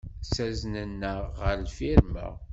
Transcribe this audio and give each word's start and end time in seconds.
Ttaznen-aɣ 0.23 1.21
ɣer 1.41 1.55
lfirma. 1.65 2.27